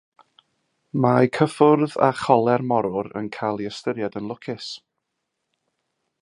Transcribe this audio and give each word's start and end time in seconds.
Mae 1.03 1.27
cyffwrdd 1.35 1.93
a 2.07 2.09
choler 2.21 2.65
morwr 2.71 3.11
yn 3.21 3.29
cael 3.37 3.63
ei 3.65 3.69
ystyried 3.73 4.19
yn 4.23 4.27
lwcus. 4.33 4.73